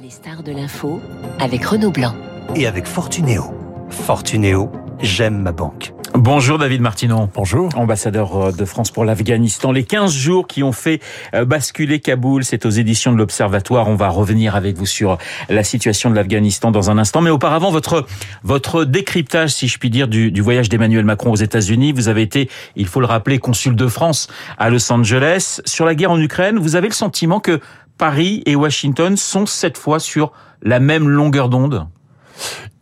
[0.00, 1.00] Les stars de l'info
[1.40, 2.14] avec Renaud Blanc.
[2.54, 3.52] Et avec Fortunéo.
[3.90, 5.92] Fortunéo, j'aime ma banque.
[6.14, 7.28] Bonjour David Martinon.
[7.34, 7.68] Bonjour.
[7.76, 9.72] Ambassadeur euh, de France pour l'Afghanistan.
[9.72, 11.00] Les 15 jours qui ont fait
[11.34, 13.88] euh, basculer Kaboul, c'est aux éditions de l'Observatoire.
[13.88, 17.20] On va revenir avec vous sur la situation de l'Afghanistan dans un instant.
[17.20, 18.06] Mais auparavant, votre,
[18.44, 21.90] votre décryptage, si je puis dire, du, du voyage d'Emmanuel Macron aux États-Unis.
[21.90, 24.28] Vous avez été, il faut le rappeler, consul de France
[24.58, 25.60] à Los Angeles.
[25.64, 27.60] Sur la guerre en Ukraine, vous avez le sentiment que
[27.98, 31.86] Paris et Washington sont cette fois sur la même longueur d'onde.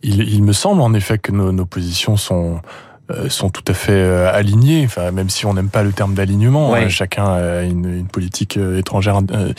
[0.03, 2.61] Il, me semble en effet que nos, positions sont
[3.29, 4.83] sont tout à fait euh, alignées.
[4.85, 6.85] Enfin, même si on n'aime pas le terme d'alignement, Ouais.
[6.85, 9.53] euh, chacun a une, une politique euh, étrangère euh,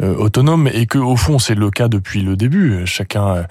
[0.00, 2.82] euh, autonome, et que au fond c'est le cas depuis le début.
[2.86, 3.42] Chacun euh,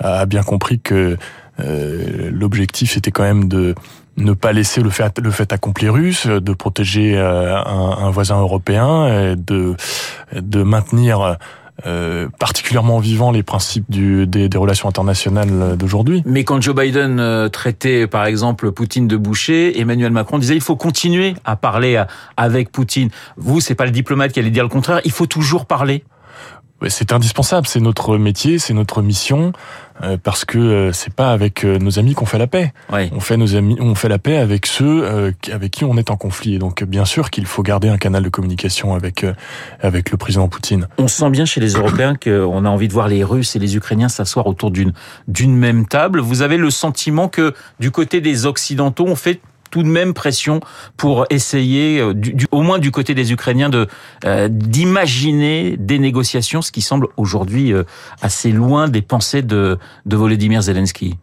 [0.00, 1.16] a bien compris que
[1.60, 3.74] euh, l'objectif était quand même de
[4.16, 8.38] ne pas laisser le fait, le fait accompli russe, de protéger euh, un, un voisin
[8.40, 9.74] européen, et de,
[10.34, 11.36] de maintenir
[11.86, 16.22] euh, particulièrement vivant les principes du, des, des relations internationales d'aujourd'hui.
[16.26, 20.60] Mais quand Joe Biden euh, traitait par exemple Poutine de boucher, Emmanuel Macron disait il
[20.60, 23.10] faut continuer à parler à- avec Poutine.
[23.36, 26.04] Vous, c'est pas le diplomate qui allait dire le contraire, il faut toujours parler.
[26.86, 29.52] C'est indispensable, c'est notre métier, c'est notre mission,
[30.04, 32.72] euh, parce que euh, c'est pas avec euh, nos amis qu'on fait la paix.
[32.92, 33.10] Ouais.
[33.12, 36.10] On fait nos amis, on fait la paix avec ceux euh, avec qui on est
[36.12, 36.54] en conflit.
[36.54, 39.26] Et donc, bien sûr qu'il faut garder un canal de communication avec
[39.80, 40.86] avec le président Poutine.
[40.98, 43.76] On sent bien chez les Européens qu'on a envie de voir les Russes et les
[43.76, 44.92] Ukrainiens s'asseoir autour d'une
[45.26, 46.20] d'une même table.
[46.20, 49.40] Vous avez le sentiment que du côté des Occidentaux, on fait
[49.70, 50.60] tout de même pression
[50.96, 53.86] pour essayer, euh, du, du- au moins du côté des Ukrainiens, de
[54.24, 57.84] euh, d'imaginer des négociations, ce qui semble aujourd'hui euh,
[58.22, 61.16] assez loin des pensées de, de Volodymyr Zelensky.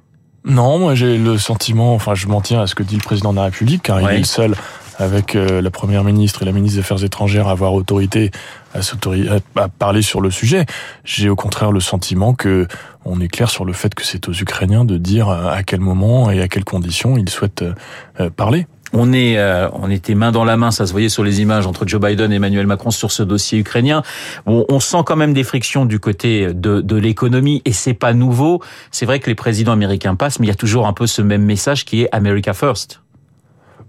[0.46, 3.32] Non, moi j'ai le sentiment, enfin je m'en tiens à ce que dit le président
[3.32, 4.16] de la République, car il Ouais.
[4.16, 4.56] est le seul
[4.98, 8.32] avec euh, la première ministre et la ministre des Affaires étrangères à avoir autorité
[8.74, 10.66] à, à- parler sur le sujet.
[11.04, 12.68] J'ai au contraire le sentiment que
[13.04, 16.32] on est clair sur le fait que c'est aux Ukrainiens de dire à quel moment
[16.32, 17.74] et à quelles conditions ils souhaitent euh,
[18.20, 18.68] euh, parler.
[18.94, 21.68] On est, euh, on était main dans la main, ça se voyait sur les images
[21.68, 24.04] entre Joe Biden et Emmanuel Macron sur ce dossier ukrainien.
[24.46, 28.14] Bon, on sent quand même des frictions du côté de, de l'économie et c'est pas
[28.14, 28.62] nouveau.
[28.92, 31.22] C'est vrai que les présidents américains passent, mais il y a toujours un peu ce
[31.22, 33.02] même message qui est America First.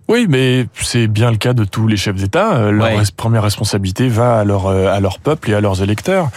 [0.08, 2.56] Oui, mais c'est bien le cas de tous les chefs d'État.
[2.56, 3.02] Euh, Leur Ouais.
[3.16, 6.28] première responsabilité va à leur euh, à leur peuple et à leurs électeurs.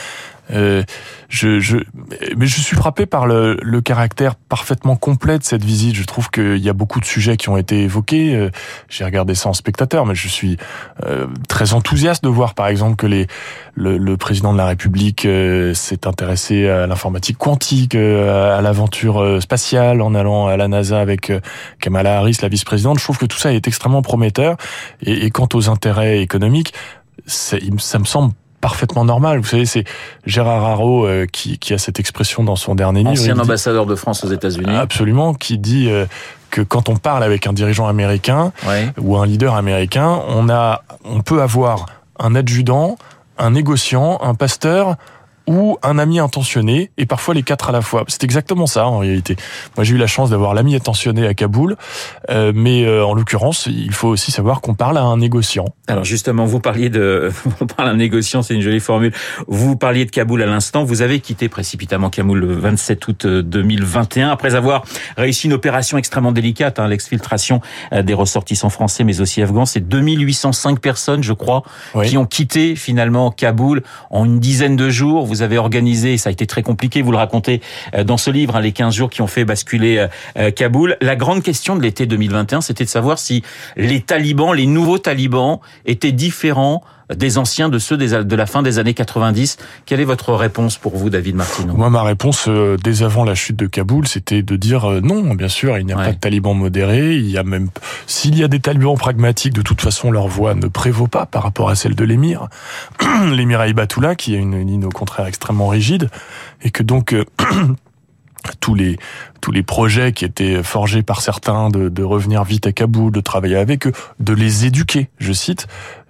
[0.52, 0.84] Euh,
[1.30, 1.78] je,
[2.36, 5.96] mais je suis frappé par le, caractère parfaitement complet de cette visite.
[5.96, 8.36] Je trouve qu'il y a beaucoup de sujets qui ont été évoqués.
[8.36, 8.50] Euh,
[8.90, 10.58] J'ai regardé ça en spectateur, mais je suis
[11.06, 13.08] euh, très enthousiaste de voir, par exemple, que
[13.76, 15.22] le, président de la République
[15.74, 21.32] s'est intéressé à l'informatique quantique, à l'aventure spatiale, en allant à la NASA avec
[21.80, 23.00] Kamala Harris, la vice-présidente.
[23.00, 24.58] Je trouve que tout ça est extrêmement prometteur.
[25.02, 26.74] Et, quant aux intérêts économiques,
[27.26, 27.58] ça
[28.00, 29.40] me semble parfaitement normal.
[29.40, 29.84] Vous savez, c'est
[30.26, 33.12] Gérard Haro euh, qui, qui a cette expression dans son dernier livre.
[33.12, 34.76] Ancien Il dit- ambassadeur de France aux États-Unis.
[34.76, 36.06] Absolument, qui dit euh,
[36.50, 38.90] que quand on parle avec un dirigeant américain Ouais.
[39.00, 41.86] ou un leader américain, on a, on peut avoir
[42.20, 42.98] un adjudant,
[43.38, 44.96] un négociant, un pasteur
[45.50, 48.04] ou un ami intentionné, et parfois les quatre à la fois.
[48.08, 49.36] C'est exactement ça en réalité.
[49.76, 51.76] Moi j'ai eu la chance d'avoir l'ami intentionné à Kaboul,
[52.30, 55.66] euh, mais euh, en l'occurrence, il faut aussi savoir qu'on parle à un négociant.
[55.88, 59.12] Alors justement, vous parliez de, on parle d'un négociant, c'est une jolie formule.
[59.48, 60.84] Vous parliez de Kaboul à l'instant.
[60.84, 64.84] Vous avez quitté précipitamment Kaboul le 27 août euh, 2021 après avoir
[65.18, 67.60] réussi une opération extrêmement délicate, hein, l'exfiltration
[67.92, 69.66] euh, des ressortissants français mais aussi afghans.
[69.66, 71.64] C'est 2805 personnes, je crois,
[71.96, 72.08] Oui.
[72.08, 73.82] qui ont quitté finalement Kaboul
[74.12, 75.26] en une dizaine de jours.
[75.26, 77.62] Vous avez organisé, ça a été très compliqué, vous le racontez
[77.94, 80.08] euh, dans ce livre, hein, les 15 jours qui ont fait basculer euh,
[80.38, 80.98] euh, Kaboul.
[81.02, 83.44] La grande question de l'été 2021, c'était de savoir si
[83.76, 86.84] les talibans, les nouveaux talibans, étaient différents
[87.16, 89.58] des anciens, de ceux des- de la fin des années 90.
[89.86, 91.74] Quelle est votre réponse pour vous, David Martineau?
[91.76, 95.34] Moi, ma réponse euh, dès avant la chute de Kaboul, c'était de dire euh, non,
[95.34, 96.06] bien sûr, il n'y a Ouais.
[96.06, 97.16] pas de talibans modérés.
[97.16, 97.70] Il y a même,
[98.06, 101.44] s'il y a des talibans pragmatiques, de toute façon, leur voix ne prévaut pas par
[101.44, 102.48] rapport à celle de l'émir,
[103.32, 106.10] l'émir Aïbatullah, qui a une ligne au contraire extrêmement rigide,
[106.62, 107.26] et que donc euh,
[108.62, 108.98] tous les
[109.42, 113.22] tous les projets qui étaient forgés par certains de, de revenir vite à Kaboul, de
[113.22, 115.68] travailler avec eux, de les éduquer, je cite,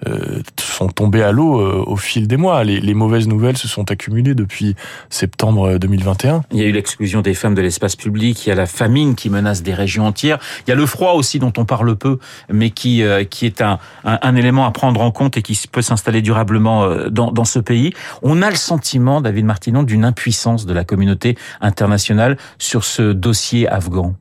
[0.07, 2.63] euh, sont tombés à l'eau euh, au fil des mois.
[2.63, 4.75] Les, les mauvaises nouvelles se sont accumulées depuis
[5.09, 6.43] septembre 2021.
[6.51, 9.15] Il y a eu l'exclusion des femmes de l'espace public, il y a la famine
[9.15, 12.19] qui menace des régions entières, il y a le froid aussi dont on parle peu,
[12.51, 15.59] mais qui euh, qui est un, un, un élément à prendre en compte et qui
[15.71, 17.93] peut s'installer durablement euh, dans, dans ce pays.
[18.21, 23.68] On a le sentiment, David Martinon, d'une impuissance de la communauté internationale sur ce dossier
[23.68, 24.16] afghan.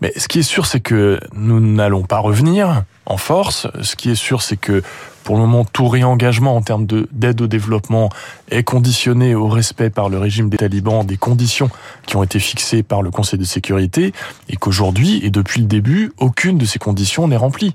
[0.00, 2.84] Mais ce qui est sûr, c'est que nous n'allons pas revenir.
[3.06, 3.66] En force.
[3.82, 4.82] Ce qui est sûr, c'est que
[5.26, 8.10] pour le moment, tout réengagement en termes d'aide au développement
[8.48, 11.68] est conditionné au respect par le régime des talibans des conditions
[12.06, 14.12] qui ont été fixées par le Conseil de sécurité
[14.48, 17.74] et qu'aujourd'hui, et depuis le début, aucune de ces conditions n'est remplie.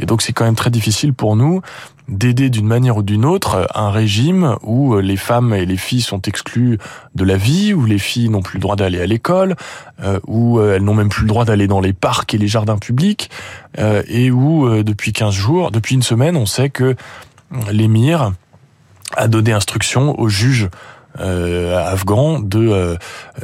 [0.00, 1.62] Et donc c'est quand même très difficile pour nous
[2.08, 6.22] d'aider d'une manière ou d'une autre un régime où les femmes et les filles sont
[6.22, 6.78] exclues
[7.14, 9.56] de la vie, où les filles n'ont plus le droit d'aller à l'école,
[10.02, 12.78] euh, où elles n'ont même plus le droit d'aller dans les parcs et les jardins
[12.78, 13.30] publics,
[13.78, 16.96] euh, et où euh, depuis 15 jours, depuis une semaine, on sait que
[17.70, 18.32] l'émir
[19.16, 20.68] a donné instruction aux juges
[21.18, 22.96] afghans de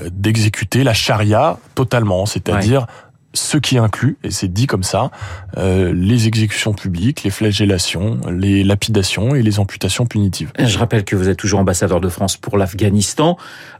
[0.09, 2.87] d'exécuter la charia totalement, c'est-à-dire
[3.35, 5.11] ce qui inclut, et c'est dit comme ça,
[5.59, 10.53] euh, les exécutions publiques, les flagellations, les lapidations et les amputations punitives.
[10.59, 13.37] Je rappelle que vous êtes toujours ambassadeur de France pour l'Afghanistan.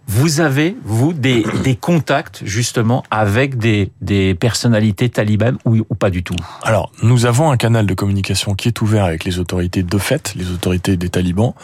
[0.07, 6.11] Vous avez, vous, des, des contacts justement avec des, des personnalités talibanes ou, ou pas
[6.11, 6.37] du tout?
[6.63, 10.35] Alors, nous avons un canal de communication qui est ouvert avec les autorités de fait,
[10.35, 11.55] les autorités des talibans,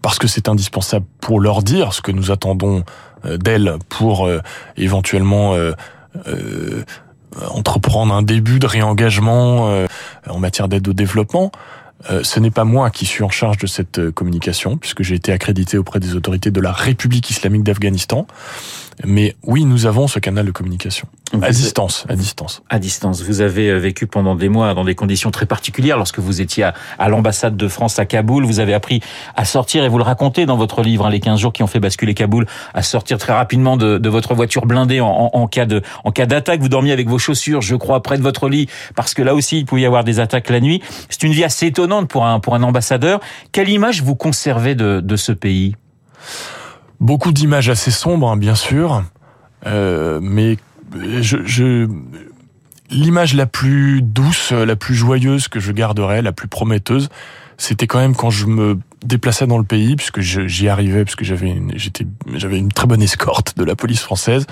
[0.00, 2.84] parce que c'est indispensable pour leur dire ce que nous attendons
[3.24, 4.40] euh, d'elles pour euh,
[4.76, 5.54] éventuellement...
[5.54, 5.72] Euh,
[7.92, 9.86] euh, entreprendre un début de réengagement euh,
[10.28, 11.52] en matière d'aide au développement.
[12.10, 15.32] Euh, ce n'est pas moi qui suis en charge de cette communication, puisque j'ai été
[15.32, 18.26] accrédité auprès des autorités de la République islamique d'Afghanistan.
[19.04, 21.08] Mais oui, nous avons ce canal de communication.
[21.40, 22.62] À distance, à distance.
[22.68, 23.22] À distance.
[23.22, 25.96] Vous avez euh, vécu pendant des mois dans des conditions très particulières.
[25.96, 26.64] Lorsque vous étiez
[26.98, 29.00] à, l'ambassade de France à Kaboul, vous avez appris
[29.34, 31.66] à sortir, et vous le racontez dans votre livre, hein, les 15 jours qui ont
[31.66, 35.64] fait basculer Kaboul, à sortir très rapidement de, de votre voiture blindée en, en, cas
[35.64, 36.60] de en cas d'attaque.
[36.60, 39.58] Vous dormiez avec vos chaussures, je crois, près de votre lit, parce que là aussi,
[39.58, 40.82] il pouvait y avoir des attaques la nuit.
[41.08, 43.20] C'est une vie assez étonnante pour un pour un ambassadeur.
[43.52, 45.76] Quelle image vous conservez de, de ce pays?
[47.02, 49.02] Beaucoup d'images assez sombres, hein, bien sûr,
[49.66, 50.56] euh, mais
[50.94, 51.88] je, je
[52.90, 57.08] l'image la plus douce, la plus joyeuse que je garderai, la plus prometteuse,
[57.58, 61.60] c'était quand même quand je me déplaçais dans le pays, puisque j'y arrivais, puisque j'avais
[61.74, 64.46] j'étais, j'avais une très bonne escorte de la police française.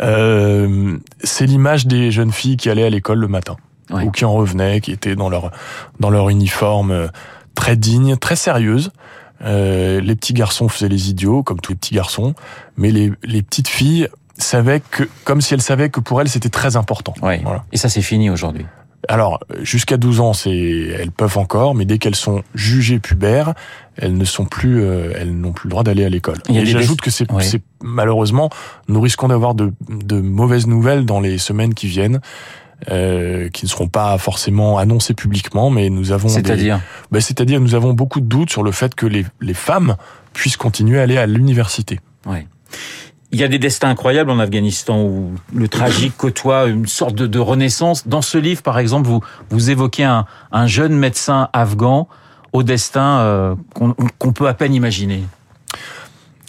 [0.00, 3.56] Euh, c'est l'image des jeunes filles qui allaient à l'école le matin,
[3.90, 5.50] ou qui en revenaient, qui étaient dans leur
[5.98, 7.08] dans leur uniforme euh,
[7.54, 8.92] très digne, très sérieuse.
[9.42, 12.34] Euh, les petits garçons faisaient les idiots, comme tous les petits garçons,
[12.76, 14.08] mais les, les petites filles
[14.38, 17.14] savaient que, comme si elles savaient que pour elles c'était très important.
[17.20, 17.64] Voilà.
[17.72, 18.66] Et ça c'est fini aujourd'hui.
[19.08, 23.54] Alors, jusqu'à 12 ans, c'est, elles peuvent encore, mais dès qu'elles sont jugées pubères,
[23.96, 26.36] elles ne sont plus, euh, elles n'ont plus le droit d'aller à l'école.
[26.48, 27.26] Et j'ajoute que c'est,
[27.82, 28.50] malheureusement,
[28.88, 32.20] nous risquons d'avoir de, de mauvaises nouvelles dans les semaines qui viennent.
[32.88, 36.80] Euh, qui ne seront pas forcément annoncés publiquement, mais nous avons c'est-à-dire
[37.10, 39.96] ben, c'est-à-dire nous avons beaucoup de doutes sur le fait que les, les femmes
[40.32, 42.00] puissent continuer à aller à l'université.
[42.24, 42.46] Ouais.
[43.32, 47.26] Il y a des destins incroyables en Afghanistan où le tragique côtoie une sorte de,
[47.26, 48.08] de renaissance.
[48.08, 52.08] Dans ce livre, par exemple, vous, vous évoquez un, un jeune médecin afghan
[52.54, 53.54] au destin euh,
[54.18, 55.22] qu'on peut à peine imaginer.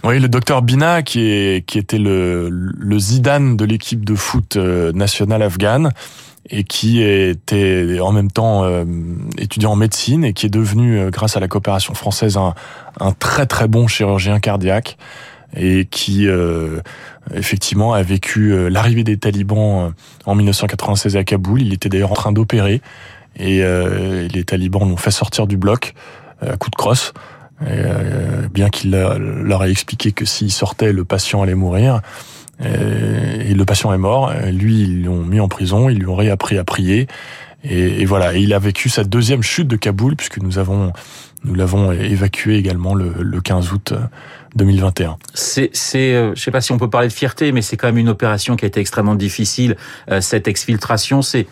[0.04, 5.44] Oui, le docteur Bina, qui, était le, le Zidane de l'équipe de foot euh, nationale
[5.44, 5.92] afghane
[6.50, 8.84] et qui était en même temps euh,
[9.38, 12.56] étudiant en médecine et qui est devenu, euh, grâce à la coopération française, un,
[13.00, 14.98] un, très très bon chirurgien cardiaque
[15.56, 16.30] et qui
[17.34, 19.94] effectivement a vécu l'arrivée des talibans
[20.26, 21.62] en 1996 à Kaboul.
[21.62, 22.82] Il était d'ailleurs en train d'opérer
[23.36, 25.94] et les talibans l'ont fait sortir du bloc
[26.40, 27.12] à coup de crosse.
[27.68, 32.02] Euh, bien qu'il leur ait expliqué que s'il sortait, le patient allait mourir.
[32.64, 34.32] Euh, et le patient est mort.
[34.52, 35.90] Lui, ils l'ont mis en prison.
[35.90, 37.08] Ils lui ont réappris à prier.
[37.64, 38.36] Et, voilà.
[38.36, 40.92] Et il a vécu sa deuxième chute de Kaboul, puisque nous avons
[41.44, 43.94] nous l'avons évacué également le, le 15 août
[44.56, 45.18] 2021.
[45.34, 47.88] C'est, c'est, euh, je sais pas si on peut parler de fierté, mais c'est quand
[47.88, 49.76] même une opération qui a été extrêmement difficile.
[50.20, 51.48] cette exfiltration, c'est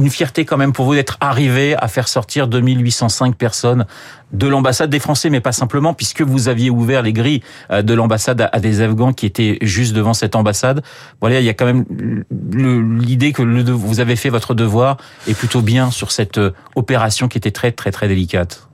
[0.00, 3.86] une fierté quand même pour vous d'être arrivé à faire sortir 2805 personnes
[4.32, 7.94] de l'ambassade des Français, mais pas simplement, puisque vous aviez ouvert les grilles euh, de
[7.94, 10.82] l'ambassade à des Afghans qui étaient juste devant cette ambassade.
[11.20, 11.84] Voilà, il y a quand même
[12.30, 17.38] l'idée que vous avez fait votre devoir et plutôt bien sur cette euh, opération qui
[17.38, 18.68] était très très très délicate.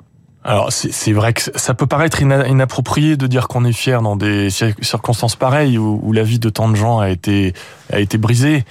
[0.45, 4.49] Alors c'est vrai que ça peut paraître inapproprié de dire qu'on est fier dans des
[4.49, 7.53] circonstances pareilles où, où, la vie de tant de gens a été
[7.93, 8.65] a été brisée.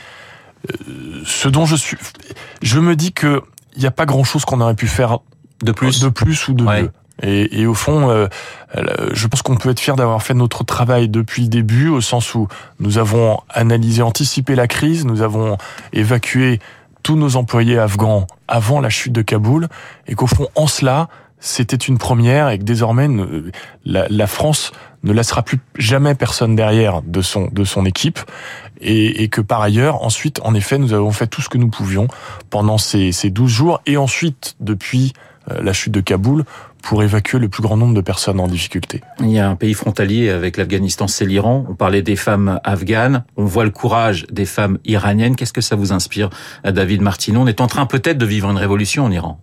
[1.25, 1.97] Ce dont je suis,
[2.61, 3.41] je me dis que
[3.75, 5.19] il n'y a pas grand chose qu'on aurait pu faire
[5.63, 6.91] de plus, de plus ou de mieux.
[7.23, 8.27] Et, et, au fond, euh,
[9.13, 12.35] je pense qu'on peut être fier d'avoir fait notre travail depuis le début, au sens
[12.35, 12.47] où
[12.79, 15.57] nous avons analysé, anticipé la crise, nous avons
[15.93, 16.59] évacué
[17.03, 19.69] tous nos employés afghans avant la chute de Kaboul,
[20.07, 21.07] et qu'au fond, en cela,
[21.39, 23.07] c'était une première, et que désormais,
[23.85, 24.73] la, la France
[25.05, 28.19] ne laissera plus jamais personne derrière de son de son équipe
[28.81, 32.07] et, que par ailleurs, ensuite, en effet, nous avons fait tout ce que nous pouvions
[32.49, 35.13] pendant ces, ces 12 jours, et ensuite, depuis
[35.47, 36.43] la chute de Kaboul,
[36.85, 39.01] pour évacuer le plus grand nombre de personnes en difficulté.
[39.19, 41.65] Il y a un pays frontalier avec l'Afghanistan, c'est l'Iran.
[41.67, 45.35] On parlait des femmes afghanes, on voit le courage des femmes iraniennes.
[45.35, 46.29] Qu'est-ce que ça vous inspire,
[46.63, 47.41] David Martineau?
[47.41, 49.41] On est en train peut-être de vivre une révolution en Iran.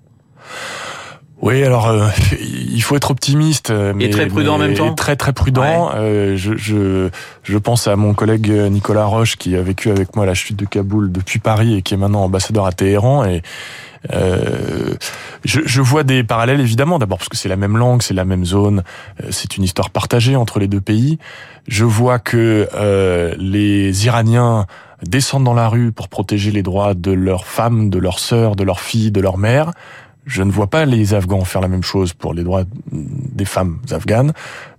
[1.42, 2.08] Oui, alors euh,
[2.40, 4.94] il faut être optimiste, mais et très prudent en même temps.
[4.94, 5.90] Très très prudent.
[5.90, 5.96] Ouais.
[5.96, 7.10] Euh, je, je
[7.42, 10.64] je pense à mon collègue Nicolas Roche qui a vécu avec moi la chute de
[10.64, 13.42] Kaboul depuis Paris et qui est maintenant ambassadeur à Téhéran et
[14.12, 14.94] euh,
[15.44, 18.24] je, je, vois des parallèles évidemment, d'abord parce que c'est la même langue, c'est la
[18.24, 18.82] même zone,
[19.22, 21.18] euh, c'est une histoire partagée entre les deux pays.
[21.68, 24.66] Je vois que euh, les Iraniens
[25.02, 28.64] descendent dans la rue pour protéger les droits de leurs femmes, de leurs sœurs, de
[28.64, 29.72] leurs filles, de leurs mères.
[30.24, 33.78] Je ne vois pas les Afghans faire la même chose pour les droits des femmes
[33.90, 34.32] afghanes.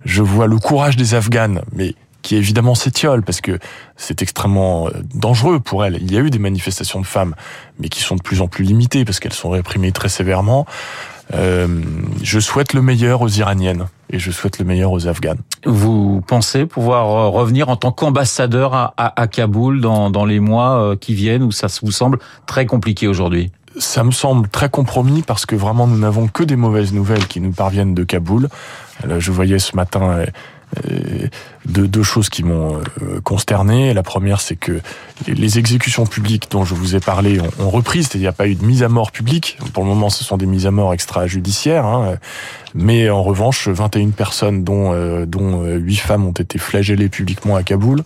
[0.04, 3.58] Je vois le courage des Afghanes, mais qui évidemment s'étiole parce que
[3.96, 5.98] c'est extrêmement dangereux pour elles.
[6.00, 7.34] Il y a eu des manifestations de femmes,
[7.78, 10.66] mais qui sont de plus en plus limitées parce qu'elles sont réprimées très sévèrement.
[11.34, 11.68] Euh,
[12.22, 15.38] je souhaite le meilleur aux Iraniennes et je souhaite le meilleur aux Afghanes.
[15.64, 20.96] Vous pensez pouvoir revenir en tant qu'ambassadeur à, à, à, Kaboul dans, dans les mois
[20.98, 23.52] qui viennent ou ça vous semble très compliqué aujourd'hui?
[23.78, 27.40] Ça me semble très compromis parce que vraiment nous n'avons que des mauvaises nouvelles qui
[27.40, 28.48] nous parviennent de Kaboul.
[29.18, 30.24] Je voyais ce matin
[31.66, 32.80] deux, deux choses qui m'ont
[33.22, 33.92] consterné.
[33.94, 34.80] La première, c'est que
[35.26, 38.48] les exécutions publiques dont je vous ai parlé ont, repris, c'est-à-dire qu'il n'y a pas
[38.48, 39.58] eu de mise à mort publique.
[39.72, 41.84] Pour le moment, ce sont des mises à mort extrajudiciaires.
[41.84, 42.16] Hein.
[42.74, 47.62] Mais en revanche, 21 personnes, dont, euh, dont 8 femmes, ont été flagellées publiquement à
[47.62, 48.02] Kaboul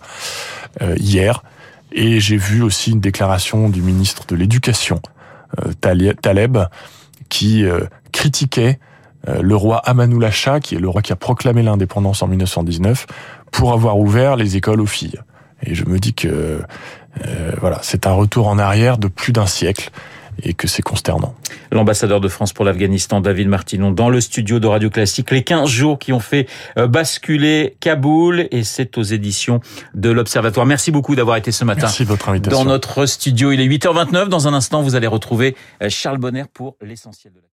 [0.81, 1.43] euh, hier.
[1.91, 5.18] Et j'ai vu aussi une déclaration du ministre de l'Éducation, euh,
[5.81, 6.57] Taleb,
[7.29, 7.65] qui
[8.11, 8.79] critiquait
[9.27, 13.05] le roi Amanullah qui est le roi qui a proclamé l'indépendance en 1919,
[13.51, 15.19] pour avoir ouvert les écoles aux filles.
[15.63, 16.61] Et je me dis que
[17.25, 19.89] euh, voilà, c'est un retour en arrière de plus d'un siècle
[20.43, 21.35] et que c'est consternant.
[21.71, 25.69] L'ambassadeur de France pour l'Afghanistan, David Martinon, dans le studio de Radio Classique, les 15
[25.69, 29.59] jours qui ont fait basculer Kaboul, et c'est aux éditions
[29.93, 30.65] de l'Observatoire.
[30.65, 32.59] Merci beaucoup d'avoir été ce matin Merci votre invitation.
[32.63, 33.51] dans notre studio.
[33.51, 34.27] Il est 8h29.
[34.27, 35.55] Dans un instant, vous allez retrouver
[35.89, 37.47] Charles Bonner pour l'essentiel de la